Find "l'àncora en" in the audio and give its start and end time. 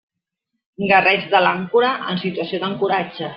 1.47-2.19